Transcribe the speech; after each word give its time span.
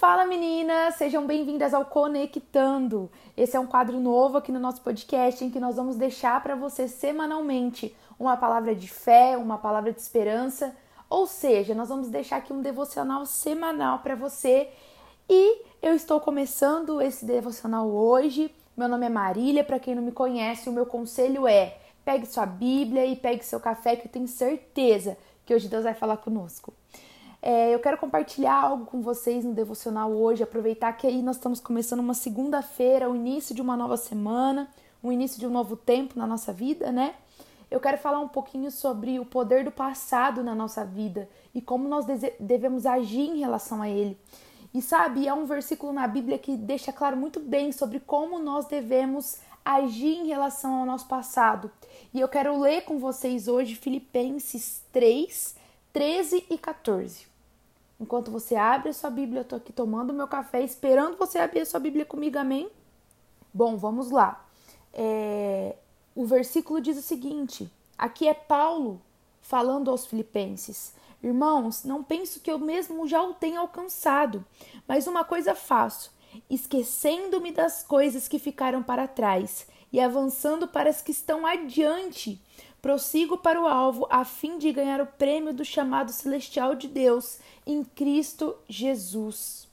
Fala 0.00 0.24
meninas, 0.24 0.94
sejam 0.94 1.26
bem-vindas 1.26 1.74
ao 1.74 1.84
Conectando. 1.84 3.10
Esse 3.36 3.54
é 3.54 3.60
um 3.60 3.66
quadro 3.66 4.00
novo 4.00 4.38
aqui 4.38 4.50
no 4.50 4.58
nosso 4.58 4.80
podcast 4.80 5.44
em 5.44 5.50
que 5.50 5.60
nós 5.60 5.76
vamos 5.76 5.94
deixar 5.94 6.42
para 6.42 6.54
você 6.54 6.88
semanalmente 6.88 7.94
uma 8.18 8.34
palavra 8.34 8.74
de 8.74 8.88
fé, 8.88 9.36
uma 9.36 9.58
palavra 9.58 9.92
de 9.92 10.00
esperança, 10.00 10.74
ou 11.10 11.26
seja, 11.26 11.74
nós 11.74 11.90
vamos 11.90 12.08
deixar 12.08 12.38
aqui 12.38 12.50
um 12.50 12.62
devocional 12.62 13.26
semanal 13.26 13.98
para 13.98 14.14
você. 14.14 14.70
E 15.28 15.66
eu 15.82 15.94
estou 15.94 16.18
começando 16.18 17.02
esse 17.02 17.26
devocional 17.26 17.86
hoje. 17.86 18.50
Meu 18.74 18.88
nome 18.88 19.04
é 19.04 19.10
Marília, 19.10 19.62
para 19.62 19.78
quem 19.78 19.94
não 19.94 20.02
me 20.02 20.12
conhece, 20.12 20.70
o 20.70 20.72
meu 20.72 20.86
conselho 20.86 21.46
é: 21.46 21.76
pegue 22.06 22.24
sua 22.24 22.46
Bíblia 22.46 23.04
e 23.04 23.16
pegue 23.16 23.44
seu 23.44 23.60
café, 23.60 23.96
que 23.96 24.08
eu 24.08 24.10
tenho 24.10 24.26
certeza 24.26 25.18
que 25.44 25.54
hoje 25.54 25.68
Deus 25.68 25.84
vai 25.84 25.92
falar 25.92 26.16
conosco. 26.16 26.72
É, 27.42 27.74
eu 27.74 27.78
quero 27.80 27.96
compartilhar 27.96 28.54
algo 28.54 28.84
com 28.84 29.00
vocês 29.00 29.44
no 29.44 29.54
devocional 29.54 30.12
hoje, 30.12 30.42
aproveitar 30.42 30.92
que 30.92 31.06
aí 31.06 31.22
nós 31.22 31.36
estamos 31.36 31.58
começando 31.58 32.00
uma 32.00 32.12
segunda-feira, 32.12 33.08
o 33.08 33.16
início 33.16 33.54
de 33.54 33.62
uma 33.62 33.76
nova 33.76 33.96
semana, 33.96 34.68
o 35.02 35.10
início 35.10 35.40
de 35.40 35.46
um 35.46 35.50
novo 35.50 35.74
tempo 35.74 36.18
na 36.18 36.26
nossa 36.26 36.52
vida, 36.52 36.92
né? 36.92 37.14
Eu 37.70 37.80
quero 37.80 37.96
falar 37.96 38.18
um 38.18 38.28
pouquinho 38.28 38.70
sobre 38.70 39.18
o 39.18 39.24
poder 39.24 39.64
do 39.64 39.70
passado 39.70 40.42
na 40.42 40.54
nossa 40.54 40.84
vida 40.84 41.28
e 41.54 41.62
como 41.62 41.88
nós 41.88 42.04
devemos 42.38 42.84
agir 42.84 43.20
em 43.20 43.38
relação 43.38 43.80
a 43.80 43.88
ele. 43.88 44.18
E 44.74 44.82
sabe, 44.82 45.26
é 45.26 45.32
um 45.32 45.46
versículo 45.46 45.92
na 45.92 46.06
Bíblia 46.06 46.38
que 46.38 46.56
deixa 46.56 46.92
claro 46.92 47.16
muito 47.16 47.40
bem 47.40 47.72
sobre 47.72 48.00
como 48.00 48.38
nós 48.38 48.66
devemos 48.66 49.38
agir 49.64 50.16
em 50.16 50.26
relação 50.26 50.74
ao 50.74 50.86
nosso 50.86 51.06
passado. 51.06 51.70
E 52.12 52.20
eu 52.20 52.28
quero 52.28 52.58
ler 52.58 52.82
com 52.82 52.98
vocês 52.98 53.48
hoje 53.48 53.76
Filipenses 53.76 54.82
3, 54.92 55.54
13 55.92 56.44
e 56.50 56.58
14. 56.58 57.29
Enquanto 58.00 58.30
você 58.30 58.56
abre 58.56 58.88
a 58.88 58.94
sua 58.94 59.10
Bíblia, 59.10 59.40
eu 59.40 59.44
tô 59.44 59.56
aqui 59.56 59.72
tomando 59.72 60.14
meu 60.14 60.26
café, 60.26 60.62
esperando 60.62 61.18
você 61.18 61.38
abrir 61.38 61.60
a 61.60 61.66
sua 61.66 61.78
Bíblia 61.78 62.06
comigo, 62.06 62.38
amém? 62.38 62.70
Bom, 63.52 63.76
vamos 63.76 64.10
lá. 64.10 64.42
É, 64.94 65.76
o 66.14 66.24
versículo 66.24 66.80
diz 66.80 66.96
o 66.96 67.02
seguinte: 67.02 67.70
aqui 67.98 68.26
é 68.26 68.32
Paulo 68.32 69.02
falando 69.42 69.90
aos 69.90 70.06
Filipenses. 70.06 70.94
Irmãos, 71.22 71.84
não 71.84 72.02
penso 72.02 72.40
que 72.40 72.50
eu 72.50 72.58
mesmo 72.58 73.06
já 73.06 73.22
o 73.22 73.34
tenha 73.34 73.60
alcançado, 73.60 74.42
mas 74.88 75.06
uma 75.06 75.22
coisa 75.22 75.54
faço, 75.54 76.10
esquecendo-me 76.48 77.52
das 77.52 77.82
coisas 77.82 78.26
que 78.26 78.38
ficaram 78.38 78.82
para 78.82 79.06
trás 79.06 79.66
e 79.92 80.00
avançando 80.00 80.66
para 80.66 80.88
as 80.88 81.02
que 81.02 81.10
estão 81.10 81.44
adiante 81.44 82.40
prossigo 82.80 83.38
para 83.38 83.60
o 83.60 83.66
alvo 83.66 84.06
a 84.10 84.24
fim 84.24 84.58
de 84.58 84.72
ganhar 84.72 85.00
o 85.00 85.06
prêmio 85.06 85.52
do 85.52 85.64
chamado 85.64 86.10
celestial 86.12 86.74
de 86.74 86.88
Deus 86.88 87.38
em 87.66 87.84
Cristo 87.84 88.56
Jesus. 88.68 89.68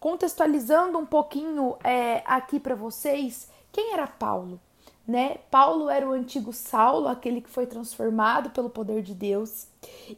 Contextualizando 0.00 0.98
um 0.98 1.06
pouquinho 1.06 1.76
é, 1.82 2.22
aqui 2.26 2.60
para 2.60 2.74
vocês, 2.74 3.48
quem 3.72 3.92
era 3.92 4.06
Paulo? 4.06 4.60
Né? 5.06 5.36
Paulo 5.50 5.88
era 5.88 6.08
o 6.08 6.12
antigo 6.12 6.52
Saulo, 6.52 7.06
aquele 7.06 7.40
que 7.40 7.48
foi 7.48 7.64
transformado 7.64 8.50
pelo 8.50 8.68
poder 8.68 9.02
de 9.02 9.14
Deus. 9.14 9.68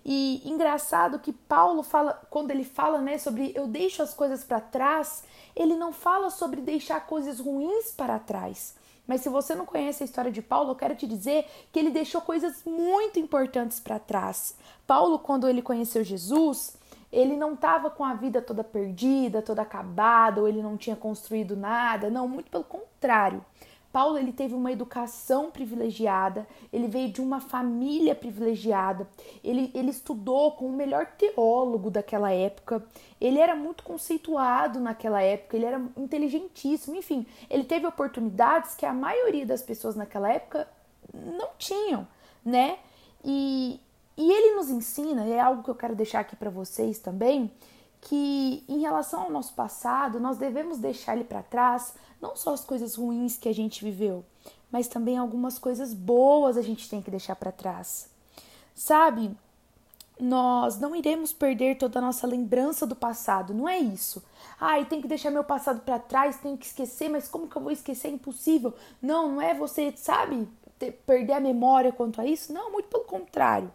E 0.02 0.40
engraçado 0.46 1.18
que 1.18 1.32
Paulo 1.32 1.82
fala, 1.82 2.22
quando 2.30 2.50
ele 2.50 2.64
fala, 2.64 2.98
né, 2.98 3.18
sobre 3.18 3.52
eu 3.54 3.66
deixo 3.66 4.02
as 4.02 4.14
coisas 4.14 4.44
para 4.44 4.60
trás, 4.60 5.24
ele 5.54 5.76
não 5.76 5.92
fala 5.92 6.30
sobre 6.30 6.62
deixar 6.62 7.06
coisas 7.06 7.38
ruins 7.38 7.90
para 7.90 8.18
trás, 8.18 8.74
mas 9.08 9.22
se 9.22 9.30
você 9.30 9.54
não 9.54 9.64
conhece 9.64 10.02
a 10.02 10.06
história 10.06 10.30
de 10.30 10.42
Paulo, 10.42 10.72
eu 10.72 10.76
quero 10.76 10.94
te 10.94 11.06
dizer 11.06 11.46
que 11.72 11.78
ele 11.78 11.90
deixou 11.90 12.20
coisas 12.20 12.62
muito 12.64 13.18
importantes 13.18 13.80
para 13.80 13.98
trás. 13.98 14.54
Paulo, 14.86 15.18
quando 15.18 15.48
ele 15.48 15.62
conheceu 15.62 16.04
Jesus, 16.04 16.76
ele 17.10 17.34
não 17.34 17.54
estava 17.54 17.88
com 17.88 18.04
a 18.04 18.12
vida 18.12 18.42
toda 18.42 18.62
perdida, 18.62 19.40
toda 19.40 19.62
acabada, 19.62 20.42
ou 20.42 20.46
ele 20.46 20.60
não 20.60 20.76
tinha 20.76 20.94
construído 20.94 21.56
nada. 21.56 22.10
Não, 22.10 22.28
muito 22.28 22.50
pelo 22.50 22.64
contrário. 22.64 23.42
Paulo 23.92 24.18
ele 24.18 24.32
teve 24.32 24.54
uma 24.54 24.70
educação 24.70 25.50
privilegiada, 25.50 26.46
ele 26.72 26.86
veio 26.88 27.10
de 27.10 27.20
uma 27.20 27.40
família 27.40 28.14
privilegiada, 28.14 29.08
ele, 29.42 29.70
ele 29.74 29.90
estudou 29.90 30.52
com 30.52 30.66
o 30.66 30.72
melhor 30.72 31.06
teólogo 31.06 31.90
daquela 31.90 32.30
época, 32.30 32.84
ele 33.20 33.38
era 33.38 33.56
muito 33.56 33.82
conceituado 33.82 34.78
naquela 34.78 35.22
época, 35.22 35.56
ele 35.56 35.64
era 35.64 35.82
inteligentíssimo, 35.96 36.96
enfim, 36.96 37.26
ele 37.48 37.64
teve 37.64 37.86
oportunidades 37.86 38.74
que 38.74 38.84
a 38.84 38.92
maioria 38.92 39.46
das 39.46 39.62
pessoas 39.62 39.96
naquela 39.96 40.30
época 40.30 40.68
não 41.12 41.48
tinham, 41.58 42.06
né? 42.44 42.78
E, 43.24 43.80
e 44.16 44.30
ele 44.30 44.56
nos 44.56 44.68
ensina, 44.68 45.24
é 45.24 45.40
algo 45.40 45.62
que 45.62 45.70
eu 45.70 45.74
quero 45.74 45.96
deixar 45.96 46.20
aqui 46.20 46.36
para 46.36 46.50
vocês 46.50 46.98
também, 46.98 47.50
que 48.00 48.64
em 48.68 48.80
relação 48.80 49.22
ao 49.22 49.30
nosso 49.30 49.54
passado, 49.54 50.20
nós 50.20 50.38
devemos 50.38 50.78
deixar 50.78 51.14
ele 51.14 51.24
para 51.24 51.42
trás, 51.42 51.94
não 52.20 52.36
só 52.36 52.52
as 52.52 52.64
coisas 52.64 52.94
ruins 52.94 53.36
que 53.36 53.48
a 53.48 53.54
gente 53.54 53.84
viveu, 53.84 54.24
mas 54.70 54.88
também 54.88 55.16
algumas 55.16 55.58
coisas 55.58 55.92
boas 55.92 56.56
a 56.56 56.62
gente 56.62 56.88
tem 56.88 57.02
que 57.02 57.10
deixar 57.10 57.36
para 57.36 57.52
trás. 57.52 58.08
Sabe? 58.74 59.30
Nós 60.20 60.78
não 60.78 60.96
iremos 60.96 61.32
perder 61.32 61.78
toda 61.78 61.98
a 61.98 62.02
nossa 62.02 62.26
lembrança 62.26 62.86
do 62.86 62.96
passado, 62.96 63.54
não 63.54 63.68
é 63.68 63.78
isso. 63.78 64.22
Ai, 64.60 64.84
tem 64.84 65.00
que 65.00 65.06
deixar 65.06 65.30
meu 65.30 65.44
passado 65.44 65.80
para 65.80 65.98
trás, 65.98 66.38
tenho 66.38 66.58
que 66.58 66.66
esquecer, 66.66 67.08
mas 67.08 67.28
como 67.28 67.48
que 67.48 67.56
eu 67.56 67.62
vou 67.62 67.70
esquecer? 67.70 68.08
É 68.08 68.10
impossível. 68.10 68.74
Não, 69.00 69.32
não 69.32 69.42
é 69.42 69.54
você, 69.54 69.92
sabe, 69.96 70.48
ter, 70.78 70.92
perder 71.06 71.34
a 71.34 71.40
memória 71.40 71.92
quanto 71.92 72.20
a 72.20 72.26
isso. 72.26 72.52
Não, 72.52 72.72
muito 72.72 72.88
pelo 72.88 73.04
contrário. 73.04 73.70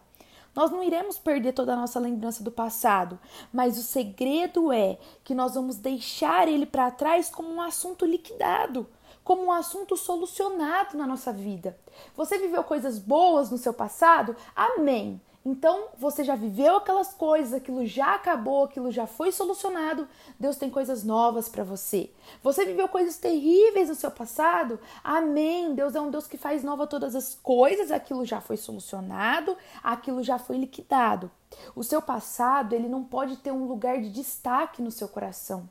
Nós 0.54 0.70
não 0.70 0.82
iremos 0.82 1.18
perder 1.18 1.52
toda 1.52 1.72
a 1.72 1.76
nossa 1.76 1.98
lembrança 1.98 2.42
do 2.44 2.50
passado, 2.50 3.18
mas 3.52 3.76
o 3.76 3.82
segredo 3.82 4.72
é 4.72 4.98
que 5.22 5.34
nós 5.34 5.54
vamos 5.54 5.76
deixar 5.76 6.48
ele 6.48 6.66
para 6.66 6.90
trás 6.90 7.28
como 7.28 7.48
um 7.48 7.60
assunto 7.60 8.06
liquidado, 8.06 8.86
como 9.24 9.44
um 9.44 9.52
assunto 9.52 9.96
solucionado 9.96 10.96
na 10.96 11.06
nossa 11.06 11.32
vida. 11.32 11.76
Você 12.16 12.38
viveu 12.38 12.62
coisas 12.62 12.98
boas 12.98 13.50
no 13.50 13.58
seu 13.58 13.72
passado? 13.72 14.36
Amém. 14.54 15.20
Então, 15.46 15.88
você 15.98 16.24
já 16.24 16.34
viveu 16.34 16.76
aquelas 16.76 17.12
coisas, 17.12 17.52
aquilo 17.52 17.84
já 17.84 18.14
acabou, 18.14 18.64
aquilo 18.64 18.90
já 18.90 19.06
foi 19.06 19.30
solucionado. 19.30 20.08
Deus 20.40 20.56
tem 20.56 20.70
coisas 20.70 21.04
novas 21.04 21.50
para 21.50 21.62
você. 21.62 22.10
Você 22.42 22.64
viveu 22.64 22.88
coisas 22.88 23.18
terríveis 23.18 23.90
no 23.90 23.94
seu 23.94 24.10
passado? 24.10 24.80
Amém. 25.02 25.74
Deus 25.74 25.94
é 25.94 26.00
um 26.00 26.10
Deus 26.10 26.26
que 26.26 26.38
faz 26.38 26.64
nova 26.64 26.86
todas 26.86 27.14
as 27.14 27.34
coisas, 27.34 27.90
aquilo 27.90 28.24
já 28.24 28.40
foi 28.40 28.56
solucionado, 28.56 29.54
aquilo 29.82 30.22
já 30.22 30.38
foi 30.38 30.56
liquidado. 30.56 31.30
O 31.76 31.84
seu 31.84 32.00
passado, 32.00 32.72
ele 32.72 32.88
não 32.88 33.04
pode 33.04 33.36
ter 33.36 33.52
um 33.52 33.66
lugar 33.66 34.00
de 34.00 34.08
destaque 34.08 34.80
no 34.80 34.90
seu 34.90 35.08
coração. 35.08 35.68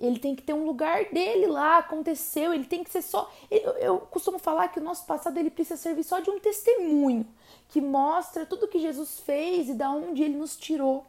Ele 0.00 0.18
tem 0.18 0.34
que 0.34 0.42
ter 0.42 0.54
um 0.54 0.64
lugar 0.64 1.04
dele 1.06 1.46
lá, 1.46 1.78
aconteceu, 1.78 2.54
ele 2.54 2.64
tem 2.64 2.82
que 2.82 2.90
ser 2.90 3.02
só. 3.02 3.30
Eu, 3.50 3.72
eu 3.72 3.98
costumo 3.98 4.38
falar 4.38 4.68
que 4.68 4.80
o 4.80 4.82
nosso 4.82 5.04
passado 5.04 5.36
ele 5.36 5.50
precisa 5.50 5.76
servir 5.76 6.04
só 6.04 6.20
de 6.20 6.30
um 6.30 6.38
testemunho 6.38 7.26
que 7.68 7.80
mostra 7.80 8.46
tudo 8.46 8.66
que 8.66 8.78
Jesus 8.78 9.20
fez 9.20 9.68
e 9.68 9.74
da 9.74 9.90
onde 9.90 10.22
ele 10.22 10.36
nos 10.36 10.56
tirou. 10.56 11.04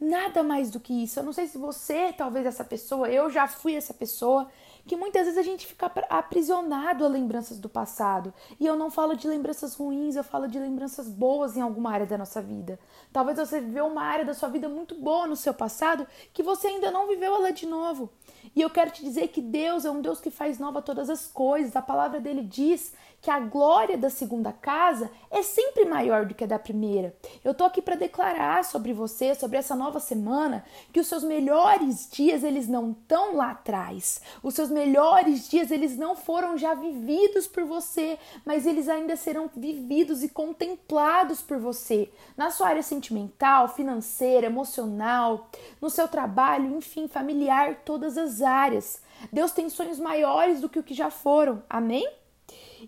Nada 0.00 0.42
mais 0.42 0.70
do 0.70 0.80
que 0.80 1.02
isso. 1.04 1.20
Eu 1.20 1.24
não 1.24 1.32
sei 1.32 1.46
se 1.46 1.58
você, 1.58 2.12
talvez 2.12 2.46
essa 2.46 2.64
pessoa, 2.64 3.10
eu 3.10 3.28
já 3.28 3.46
fui 3.46 3.74
essa 3.74 3.92
pessoa, 3.92 4.48
que 4.86 4.96
muitas 4.96 5.24
vezes 5.24 5.38
a 5.38 5.42
gente 5.42 5.66
fica 5.66 5.90
aprisionado 6.08 7.04
a 7.04 7.08
lembranças 7.08 7.58
do 7.58 7.68
passado. 7.68 8.32
E 8.58 8.66
eu 8.66 8.76
não 8.76 8.90
falo 8.90 9.16
de 9.16 9.28
lembranças 9.28 9.74
ruins, 9.74 10.16
eu 10.16 10.24
falo 10.24 10.48
de 10.48 10.58
lembranças 10.58 11.08
boas 11.08 11.56
em 11.56 11.60
alguma 11.60 11.90
área 11.90 12.06
da 12.06 12.18
nossa 12.18 12.40
vida. 12.40 12.78
Talvez 13.12 13.38
você 13.38 13.60
viveu 13.60 13.86
uma 13.86 14.02
área 14.02 14.24
da 14.24 14.34
sua 14.34 14.48
vida 14.48 14.68
muito 14.68 14.94
boa 14.94 15.26
no 15.26 15.36
seu 15.36 15.54
passado 15.54 16.06
que 16.32 16.42
você 16.42 16.68
ainda 16.68 16.90
não 16.90 17.06
viveu 17.06 17.34
ela 17.34 17.52
de 17.52 17.66
novo. 17.66 18.10
E 18.54 18.60
eu 18.60 18.70
quero 18.70 18.90
te 18.90 19.02
dizer 19.04 19.28
que 19.28 19.40
Deus 19.40 19.84
é 19.84 19.90
um 19.90 20.00
Deus 20.00 20.20
que 20.20 20.30
faz 20.30 20.58
nova 20.58 20.82
todas 20.82 21.10
as 21.10 21.26
coisas. 21.26 21.76
A 21.76 21.82
palavra 21.82 22.20
dele 22.20 22.42
diz 22.42 22.92
que 23.20 23.30
a 23.30 23.38
glória 23.38 23.98
da 23.98 24.08
segunda 24.08 24.52
casa 24.52 25.10
é 25.30 25.42
sempre 25.42 25.84
maior 25.84 26.24
do 26.24 26.34
que 26.34 26.44
a 26.44 26.46
da 26.46 26.58
primeira. 26.58 27.14
Eu 27.44 27.52
tô 27.52 27.64
aqui 27.64 27.82
para 27.82 27.96
declarar 27.96 28.64
sobre 28.64 28.92
você, 28.92 29.34
sobre 29.34 29.58
essa 29.58 29.76
nova 29.76 30.00
semana, 30.00 30.64
que 30.92 31.00
os 31.00 31.06
seus 31.06 31.22
melhores 31.22 32.08
dias 32.10 32.42
eles 32.42 32.66
não 32.66 32.92
estão 32.92 33.36
lá 33.36 33.50
atrás. 33.50 34.20
Os 34.42 34.54
seus 34.54 34.69
melhores 34.70 35.48
dias 35.48 35.70
eles 35.70 35.96
não 35.96 36.14
foram 36.16 36.56
já 36.56 36.74
vividos 36.74 37.46
por 37.46 37.64
você, 37.64 38.18
mas 38.44 38.66
eles 38.66 38.88
ainda 38.88 39.16
serão 39.16 39.50
vividos 39.54 40.22
e 40.22 40.28
contemplados 40.28 41.40
por 41.40 41.58
você. 41.58 42.10
Na 42.36 42.50
sua 42.50 42.68
área 42.68 42.82
sentimental, 42.82 43.68
financeira, 43.68 44.46
emocional, 44.46 45.50
no 45.80 45.90
seu 45.90 46.08
trabalho, 46.08 46.76
enfim, 46.76 47.08
familiar, 47.08 47.80
todas 47.84 48.16
as 48.16 48.40
áreas. 48.40 49.02
Deus 49.32 49.52
tem 49.52 49.68
sonhos 49.68 49.98
maiores 49.98 50.60
do 50.60 50.68
que 50.68 50.78
o 50.78 50.82
que 50.82 50.94
já 50.94 51.10
foram. 51.10 51.62
Amém? 51.68 52.08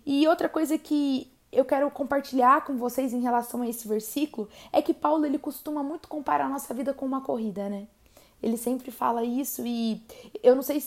E 0.05 0.27
outra 0.27 0.49
coisa 0.49 0.77
que 0.77 1.31
eu 1.51 1.63
quero 1.63 1.89
compartilhar 1.91 2.65
com 2.65 2.75
vocês 2.77 3.13
em 3.13 3.21
relação 3.21 3.61
a 3.61 3.67
esse 3.67 3.87
versículo 3.87 4.49
é 4.71 4.81
que 4.81 4.93
Paulo 4.93 5.25
ele 5.25 5.37
costuma 5.37 5.83
muito 5.83 6.07
comparar 6.07 6.45
a 6.45 6.49
nossa 6.49 6.73
vida 6.73 6.93
com 6.93 7.05
uma 7.05 7.21
corrida, 7.21 7.69
né? 7.69 7.87
Ele 8.41 8.57
sempre 8.57 8.91
fala 8.91 9.23
isso 9.23 9.65
e 9.65 10.01
eu 10.41 10.55
não 10.55 10.61
sei 10.61 10.83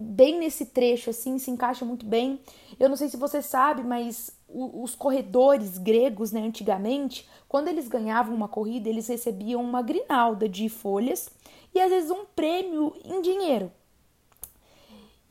bem 0.00 0.38
nesse 0.38 0.66
trecho 0.66 1.10
assim 1.10 1.38
se 1.38 1.50
encaixa 1.50 1.84
muito 1.84 2.06
bem. 2.06 2.40
Eu 2.78 2.88
não 2.88 2.96
sei 2.96 3.08
se 3.08 3.16
você 3.16 3.42
sabe, 3.42 3.82
mas 3.84 4.30
os 4.48 4.94
corredores 4.94 5.78
gregos, 5.78 6.32
né, 6.32 6.40
antigamente, 6.40 7.28
quando 7.48 7.68
eles 7.68 7.86
ganhavam 7.86 8.34
uma 8.34 8.48
corrida, 8.48 8.88
eles 8.88 9.06
recebiam 9.06 9.62
uma 9.62 9.82
grinalda 9.82 10.48
de 10.48 10.68
folhas 10.68 11.30
e 11.74 11.80
às 11.80 11.90
vezes 11.90 12.10
um 12.10 12.24
prêmio 12.24 12.94
em 13.04 13.20
dinheiro. 13.20 13.70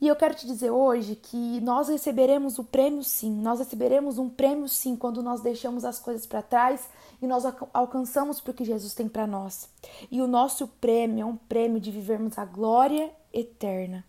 E 0.00 0.08
eu 0.08 0.16
quero 0.16 0.34
te 0.34 0.46
dizer 0.46 0.70
hoje 0.70 1.14
que 1.14 1.60
nós 1.60 1.88
receberemos 1.88 2.58
o 2.58 2.64
prêmio 2.64 3.04
sim, 3.04 3.30
nós 3.30 3.58
receberemos 3.58 4.16
um 4.16 4.30
prêmio 4.30 4.66
sim 4.66 4.96
quando 4.96 5.22
nós 5.22 5.42
deixamos 5.42 5.84
as 5.84 5.98
coisas 5.98 6.24
para 6.24 6.40
trás 6.40 6.88
e 7.20 7.26
nós 7.26 7.44
alcançamos 7.74 8.38
o 8.38 8.54
que 8.54 8.64
Jesus 8.64 8.94
tem 8.94 9.06
para 9.06 9.26
nós. 9.26 9.68
E 10.10 10.22
o 10.22 10.26
nosso 10.26 10.66
prêmio 10.66 11.20
é 11.20 11.26
um 11.26 11.36
prêmio 11.36 11.78
de 11.78 11.90
vivermos 11.90 12.38
a 12.38 12.46
glória 12.46 13.12
eterna. 13.30 14.02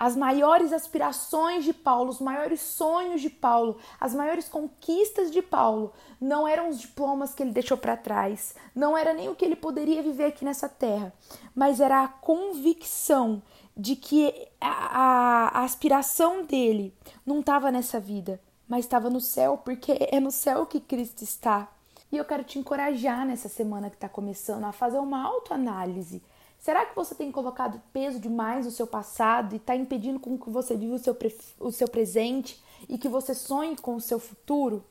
As 0.00 0.14
maiores 0.14 0.72
aspirações 0.72 1.64
de 1.64 1.72
Paulo, 1.72 2.10
os 2.10 2.20
maiores 2.20 2.60
sonhos 2.60 3.20
de 3.20 3.28
Paulo, 3.28 3.78
as 4.00 4.14
maiores 4.14 4.48
conquistas 4.48 5.28
de 5.28 5.42
Paulo 5.42 5.92
não 6.20 6.46
eram 6.46 6.68
os 6.68 6.78
diplomas 6.78 7.34
que 7.34 7.42
ele 7.42 7.50
deixou 7.50 7.76
para 7.76 7.96
trás, 7.96 8.54
não 8.72 8.96
era 8.96 9.12
nem 9.12 9.28
o 9.28 9.34
que 9.34 9.44
ele 9.44 9.56
poderia 9.56 10.00
viver 10.00 10.26
aqui 10.26 10.44
nessa 10.44 10.68
terra, 10.68 11.12
mas 11.52 11.80
era 11.80 12.04
a 12.04 12.06
convicção 12.06 13.42
de 13.76 13.96
que 13.96 14.32
a, 14.60 14.68
a, 14.68 15.48
a 15.58 15.64
aspiração 15.64 16.44
dele 16.44 16.94
não 17.26 17.40
estava 17.40 17.72
nessa 17.72 17.98
vida, 17.98 18.40
mas 18.68 18.84
estava 18.84 19.10
no 19.10 19.20
céu, 19.20 19.58
porque 19.64 19.98
é 20.12 20.20
no 20.20 20.30
céu 20.30 20.64
que 20.64 20.78
Cristo 20.78 21.24
está. 21.24 21.66
E 22.12 22.16
eu 22.16 22.24
quero 22.24 22.44
te 22.44 22.56
encorajar 22.56 23.26
nessa 23.26 23.48
semana 23.48 23.90
que 23.90 23.96
está 23.96 24.08
começando 24.08 24.62
a 24.62 24.70
fazer 24.70 24.98
uma 24.98 25.24
autoanálise 25.24 26.22
Será 26.58 26.84
que 26.84 26.96
você 26.96 27.14
tem 27.14 27.30
colocado 27.30 27.80
peso 27.92 28.18
demais 28.18 28.66
no 28.66 28.72
seu 28.72 28.86
passado 28.86 29.54
e 29.54 29.56
está 29.56 29.76
impedindo 29.76 30.18
com 30.18 30.36
que 30.36 30.50
você 30.50 30.76
viva 30.76 30.96
o 30.96 30.98
seu, 30.98 31.16
o 31.60 31.70
seu 31.70 31.88
presente 31.88 32.62
e 32.88 32.98
que 32.98 33.08
você 33.08 33.34
sonhe 33.34 33.76
com 33.76 33.94
o 33.94 34.00
seu 34.00 34.18
futuro? 34.18 34.84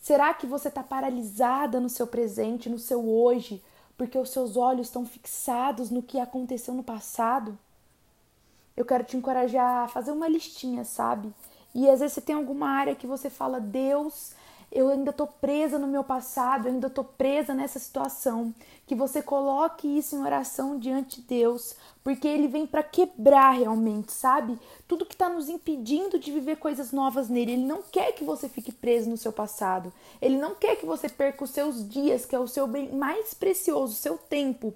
Será 0.00 0.32
que 0.32 0.46
você 0.46 0.68
está 0.68 0.82
paralisada 0.82 1.78
no 1.80 1.88
seu 1.88 2.06
presente, 2.06 2.68
no 2.68 2.78
seu 2.78 3.08
hoje, 3.08 3.62
porque 3.96 4.18
os 4.18 4.30
seus 4.30 4.56
olhos 4.56 4.88
estão 4.88 5.04
fixados 5.04 5.90
no 5.90 6.02
que 6.02 6.18
aconteceu 6.18 6.74
no 6.74 6.82
passado? 6.82 7.58
Eu 8.76 8.84
quero 8.84 9.04
te 9.04 9.16
encorajar 9.16 9.84
a 9.84 9.88
fazer 9.88 10.12
uma 10.12 10.28
listinha, 10.28 10.84
sabe? 10.84 11.32
E 11.74 11.88
às 11.88 12.00
vezes 12.00 12.14
você 12.14 12.20
tem 12.20 12.34
alguma 12.34 12.68
área 12.68 12.94
que 12.94 13.06
você 13.06 13.28
fala, 13.28 13.60
Deus, 13.60 14.34
eu 14.74 14.88
ainda 14.88 15.12
tô 15.12 15.26
presa 15.26 15.78
no 15.78 15.86
meu 15.86 16.02
passado, 16.02 16.66
eu 16.66 16.72
ainda 16.72 16.88
tô 16.88 17.04
presa 17.04 17.52
nessa 17.52 17.78
situação. 17.78 18.54
Que 18.86 18.94
você 18.94 19.22
coloque 19.22 19.86
isso 19.86 20.16
em 20.16 20.22
oração 20.22 20.78
diante 20.78 21.20
de 21.20 21.26
Deus, 21.28 21.74
porque 22.02 22.26
ele 22.26 22.48
vem 22.48 22.66
para 22.66 22.82
quebrar 22.82 23.50
realmente, 23.52 24.12
sabe? 24.12 24.58
Tudo 24.88 25.04
que 25.04 25.14
está 25.14 25.28
nos 25.28 25.50
impedindo 25.50 26.18
de 26.18 26.32
viver 26.32 26.56
coisas 26.56 26.90
novas 26.90 27.28
nele. 27.28 27.52
Ele 27.52 27.66
não 27.66 27.82
quer 27.82 28.12
que 28.12 28.24
você 28.24 28.48
fique 28.48 28.72
preso 28.72 29.10
no 29.10 29.16
seu 29.18 29.32
passado. 29.32 29.92
Ele 30.20 30.38
não 30.38 30.54
quer 30.54 30.76
que 30.76 30.86
você 30.86 31.06
perca 31.06 31.44
os 31.44 31.50
seus 31.50 31.86
dias, 31.86 32.24
que 32.24 32.34
é 32.34 32.38
o 32.38 32.48
seu 32.48 32.66
bem 32.66 32.90
mais 32.92 33.34
precioso, 33.34 33.92
o 33.92 33.96
seu 33.96 34.16
tempo, 34.16 34.72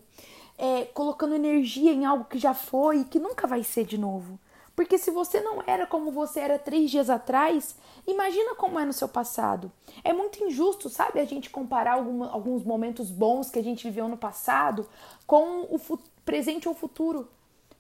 é, 0.59 0.85
colocando 0.85 1.35
energia 1.35 1.93
em 1.93 2.05
algo 2.05 2.27
que 2.27 2.39
já 2.39 2.53
foi 2.53 2.99
e 3.01 3.05
que 3.05 3.19
nunca 3.19 3.47
vai 3.47 3.65
ser 3.65 3.85
de 3.87 3.97
novo. 3.97 4.39
Porque 4.77 4.99
se 4.99 5.11
você 5.11 5.41
não 5.41 5.63
era 5.67 5.87
como 5.87 6.11
você 6.11 6.39
era 6.39 6.59
três 6.59 6.91
dias 6.91 7.09
atrás, 7.09 7.75
imagina 8.07 8.55
como 8.55 8.79
é 8.79 8.85
no 8.85 8.93
seu 8.93 9.09
passado. 9.09 9.73
É 10.05 10.13
muito 10.13 10.45
injusto, 10.45 10.91
sabe, 10.91 11.19
a 11.19 11.25
gente 11.25 11.49
comparar 11.49 11.95
algum, 11.95 12.23
alguns 12.23 12.63
momentos 12.63 13.11
bons 13.11 13.49
que 13.49 13.59
a 13.59 13.65
gente 13.65 13.85
viveu 13.85 14.07
no 14.07 14.19
passado 14.19 14.87
com 15.27 15.63
o 15.63 15.81
presente 16.27 16.69
ou 16.69 16.75
futuro. 16.75 17.27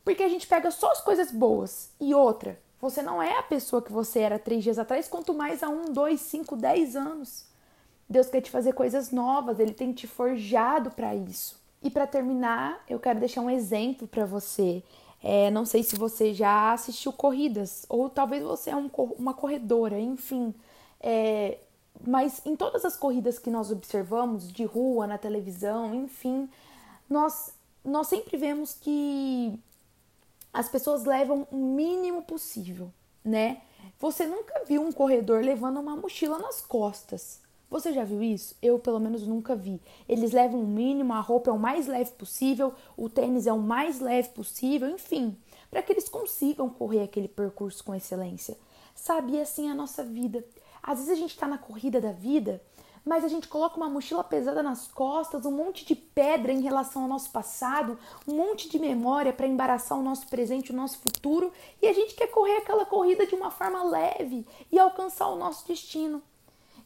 Porque 0.02 0.22
a 0.22 0.28
gente 0.28 0.46
pega 0.46 0.70
só 0.70 0.90
as 0.90 1.02
coisas 1.02 1.30
boas. 1.30 1.90
E 2.00 2.14
outra, 2.14 2.58
você 2.80 3.02
não 3.02 3.22
é 3.22 3.36
a 3.38 3.42
pessoa 3.42 3.82
que 3.82 3.92
você 3.92 4.20
era 4.20 4.38
três 4.38 4.64
dias 4.64 4.78
atrás, 4.78 5.06
quanto 5.06 5.34
mais 5.34 5.62
a 5.62 5.68
um, 5.68 5.92
dois, 5.92 6.22
cinco, 6.22 6.56
dez 6.56 6.96
anos. 6.96 7.44
Deus 8.08 8.28
quer 8.28 8.40
te 8.40 8.50
fazer 8.50 8.72
coisas 8.72 9.10
novas, 9.10 9.60
Ele 9.60 9.74
tem 9.74 9.92
te 9.92 10.06
forjado 10.06 10.90
para 10.90 11.14
isso. 11.14 11.60
E 11.82 11.90
para 11.90 12.06
terminar, 12.06 12.82
eu 12.88 12.98
quero 12.98 13.20
deixar 13.20 13.42
um 13.42 13.50
exemplo 13.50 14.08
para 14.08 14.24
você. 14.24 14.82
É, 15.28 15.50
não 15.50 15.66
sei 15.66 15.82
se 15.82 15.96
você 15.96 16.32
já 16.32 16.72
assistiu 16.72 17.12
corridas, 17.12 17.84
ou 17.88 18.08
talvez 18.08 18.44
você 18.44 18.70
é 18.70 18.76
um, 18.76 18.88
uma 19.18 19.34
corredora, 19.34 19.98
enfim. 19.98 20.54
É, 21.00 21.58
mas 22.06 22.40
em 22.46 22.54
todas 22.54 22.84
as 22.84 22.96
corridas 22.96 23.36
que 23.36 23.50
nós 23.50 23.72
observamos, 23.72 24.52
de 24.52 24.64
rua, 24.64 25.04
na 25.04 25.18
televisão, 25.18 25.92
enfim, 25.92 26.48
nós, 27.10 27.52
nós 27.84 28.06
sempre 28.06 28.36
vemos 28.36 28.74
que 28.74 29.58
as 30.52 30.68
pessoas 30.68 31.04
levam 31.04 31.44
o 31.50 31.56
mínimo 31.56 32.22
possível, 32.22 32.92
né? 33.24 33.62
Você 33.98 34.26
nunca 34.26 34.64
viu 34.64 34.80
um 34.80 34.92
corredor 34.92 35.42
levando 35.42 35.80
uma 35.80 35.96
mochila 35.96 36.38
nas 36.38 36.60
costas. 36.60 37.40
Você 37.68 37.92
já 37.92 38.04
viu 38.04 38.22
isso? 38.22 38.56
Eu, 38.62 38.78
pelo 38.78 39.00
menos, 39.00 39.26
nunca 39.26 39.56
vi. 39.56 39.80
Eles 40.08 40.32
levam 40.32 40.60
o 40.60 40.66
mínimo, 40.66 41.12
a 41.12 41.20
roupa 41.20 41.50
é 41.50 41.52
o 41.52 41.58
mais 41.58 41.86
leve 41.86 42.12
possível, 42.12 42.72
o 42.96 43.08
tênis 43.08 43.46
é 43.46 43.52
o 43.52 43.58
mais 43.58 43.98
leve 43.98 44.28
possível, 44.28 44.88
enfim, 44.88 45.36
para 45.70 45.82
que 45.82 45.92
eles 45.92 46.08
consigam 46.08 46.70
correr 46.70 47.02
aquele 47.02 47.26
percurso 47.26 47.82
com 47.82 47.94
excelência. 47.94 48.56
Sabe, 48.94 49.40
assim 49.40 49.68
é 49.68 49.72
a 49.72 49.74
nossa 49.74 50.04
vida. 50.04 50.44
Às 50.82 50.98
vezes 50.98 51.12
a 51.12 51.16
gente 51.16 51.30
está 51.30 51.48
na 51.48 51.58
corrida 51.58 52.00
da 52.00 52.12
vida, 52.12 52.62
mas 53.04 53.24
a 53.24 53.28
gente 53.28 53.48
coloca 53.48 53.76
uma 53.76 53.88
mochila 53.88 54.22
pesada 54.22 54.62
nas 54.62 54.86
costas, 54.86 55.44
um 55.44 55.50
monte 55.50 55.84
de 55.84 55.94
pedra 55.94 56.52
em 56.52 56.60
relação 56.60 57.02
ao 57.02 57.08
nosso 57.08 57.30
passado, 57.30 57.98
um 58.26 58.34
monte 58.34 58.68
de 58.68 58.78
memória 58.78 59.32
para 59.32 59.46
embaraçar 59.46 59.98
o 59.98 60.02
nosso 60.02 60.28
presente, 60.28 60.72
o 60.72 60.76
nosso 60.76 60.98
futuro, 60.98 61.52
e 61.82 61.86
a 61.86 61.92
gente 61.92 62.14
quer 62.14 62.28
correr 62.28 62.56
aquela 62.58 62.84
corrida 62.84 63.26
de 63.26 63.34
uma 63.34 63.50
forma 63.50 63.82
leve 63.84 64.46
e 64.70 64.78
alcançar 64.78 65.28
o 65.28 65.36
nosso 65.36 65.66
destino. 65.66 66.22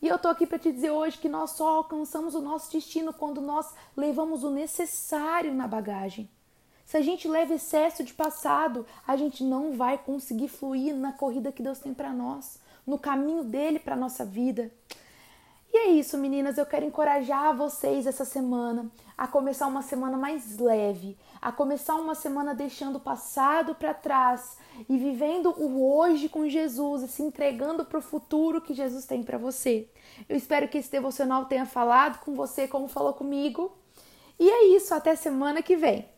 E 0.02 0.08
eu 0.08 0.18
tô 0.18 0.28
aqui 0.28 0.46
para 0.46 0.58
te 0.58 0.72
dizer 0.72 0.90
hoje 0.90 1.18
que 1.18 1.28
nós 1.28 1.50
só 1.50 1.68
alcançamos 1.76 2.34
o 2.34 2.40
nosso 2.40 2.72
destino 2.72 3.12
quando 3.12 3.40
nós 3.40 3.74
levamos 3.94 4.42
o 4.42 4.50
necessário 4.50 5.52
na 5.52 5.68
bagagem. 5.68 6.28
Se 6.86 6.96
a 6.96 7.02
gente 7.02 7.28
leva 7.28 7.54
excesso 7.54 8.02
de 8.02 8.14
passado, 8.14 8.86
a 9.06 9.14
gente 9.14 9.44
não 9.44 9.76
vai 9.76 9.98
conseguir 9.98 10.48
fluir 10.48 10.96
na 10.96 11.12
corrida 11.12 11.52
que 11.52 11.62
Deus 11.62 11.78
tem 11.78 11.92
para 11.92 12.12
nós, 12.12 12.58
no 12.86 12.98
caminho 12.98 13.44
dele 13.44 13.78
para 13.78 13.94
nossa 13.94 14.24
vida. 14.24 14.72
E 15.72 15.76
é 15.76 15.90
isso, 15.90 16.18
meninas. 16.18 16.58
Eu 16.58 16.66
quero 16.66 16.84
encorajar 16.84 17.56
vocês 17.56 18.04
essa 18.04 18.24
semana 18.24 18.90
a 19.16 19.28
começar 19.28 19.68
uma 19.68 19.82
semana 19.82 20.16
mais 20.16 20.58
leve, 20.58 21.16
a 21.40 21.52
começar 21.52 21.94
uma 21.94 22.16
semana 22.16 22.52
deixando 22.52 22.96
o 22.96 23.00
passado 23.00 23.72
para 23.76 23.94
trás 23.94 24.58
e 24.88 24.98
vivendo 24.98 25.54
o 25.56 25.96
hoje 25.96 26.28
com 26.28 26.48
Jesus 26.48 27.02
e 27.02 27.08
se 27.08 27.22
entregando 27.22 27.84
para 27.84 27.98
o 27.98 28.02
futuro 28.02 28.60
que 28.60 28.74
Jesus 28.74 29.06
tem 29.06 29.22
para 29.22 29.38
você. 29.38 29.88
Eu 30.28 30.36
espero 30.36 30.66
que 30.66 30.78
esse 30.78 30.90
devocional 30.90 31.44
tenha 31.44 31.66
falado 31.66 32.18
com 32.24 32.34
você 32.34 32.66
como 32.66 32.88
falou 32.88 33.12
comigo. 33.12 33.70
E 34.40 34.50
é 34.50 34.64
isso, 34.74 34.92
até 34.92 35.14
semana 35.14 35.62
que 35.62 35.76
vem. 35.76 36.10